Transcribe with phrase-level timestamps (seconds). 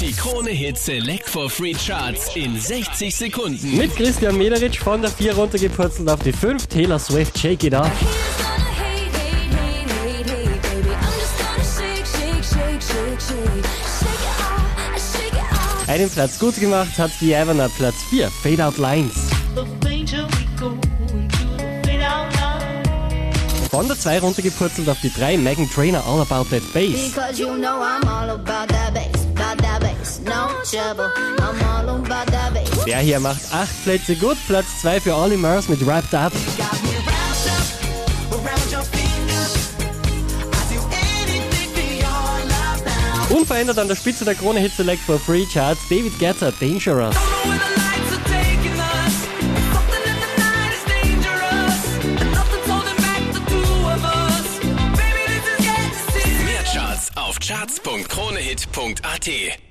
[0.00, 3.76] Die Krone Hit Select for Free Charts in 60 Sekunden.
[3.76, 6.68] Mit Christian Mederitsch von der 4 runtergepurzelt auf die 5.
[6.68, 7.90] Taylor Swift, Shake It Off.
[15.88, 19.14] Einen Platz gut gemacht hat die Evernote Platz 4, Fade Out Lines.
[23.68, 27.14] Von der 2 runtergepurzelt auf die 3, Megan Trainer, All About That Bass.
[32.86, 36.32] Der hier macht 8 Plätze gut, Platz 2 für Olly Murs mit Wrapped Up.
[43.30, 47.16] Unverändert an der Spitze der Krone Hit Select for Free Charts, David Guetta, Dangerous.
[56.72, 59.67] Charts auf charts.kronehit.at.